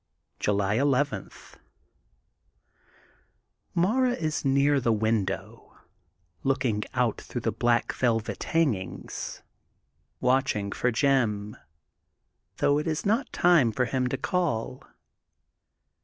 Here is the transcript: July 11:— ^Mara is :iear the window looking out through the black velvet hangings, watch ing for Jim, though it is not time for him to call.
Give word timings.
July 0.39 0.73
11:— 0.79 1.29
^Mara 3.77 4.17
is 4.17 4.41
:iear 4.41 4.81
the 4.81 4.91
window 4.91 5.77
looking 6.41 6.81
out 6.95 7.21
through 7.21 7.41
the 7.41 7.51
black 7.51 7.93
velvet 7.93 8.41
hangings, 8.45 9.43
watch 10.19 10.55
ing 10.55 10.71
for 10.71 10.91
Jim, 10.91 11.55
though 12.57 12.79
it 12.79 12.87
is 12.87 13.05
not 13.05 13.31
time 13.31 13.71
for 13.71 13.85
him 13.85 14.07
to 14.07 14.17
call. 14.17 14.83